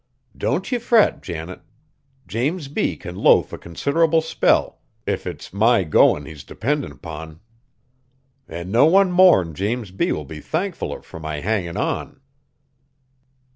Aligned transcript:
Don't 0.35 0.71
ye 0.71 0.79
fret, 0.79 1.21
Janet, 1.21 1.61
James 2.25 2.67
B. 2.69 2.97
can 2.97 3.15
loaf 3.17 3.53
a 3.53 3.57
considerable 3.59 4.19
spell, 4.21 4.79
if 5.05 5.27
it's 5.27 5.53
my 5.53 5.83
goin' 5.83 6.25
he's 6.25 6.43
dependin' 6.43 6.97
'pon. 6.97 7.39
An' 8.47 8.71
no 8.71 8.87
one 8.87 9.11
more'n 9.11 9.53
James 9.53 9.91
B. 9.91 10.11
will 10.11 10.25
be 10.25 10.39
thankfuller 10.39 11.03
fur 11.03 11.19
my 11.19 11.39
hangin' 11.39 11.77
on." 11.77 12.19